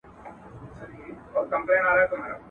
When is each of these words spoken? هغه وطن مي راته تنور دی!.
هغه 1.33 1.39
وطن 1.39 1.59
مي 1.65 1.75
راته 1.85 2.05
تنور 2.09 2.31
دی!. 2.35 2.39